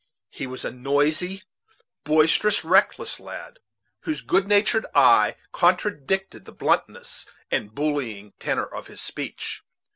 He 0.31 0.47
was 0.47 0.65
a 0.65 0.71
noisy, 0.71 1.43
boisterous, 2.05 2.63
reckless 2.65 3.19
lad, 3.19 3.59
whose 3.99 4.23
good 4.23 4.47
natured 4.47 4.87
eye 4.95 5.35
contradicted 5.51 6.45
the 6.45 6.51
bluntness 6.51 7.27
and 7.51 7.75
bullying 7.75 8.33
tenor 8.39 8.65
of 8.65 8.87
his 8.87 8.99
speech. 8.99 9.61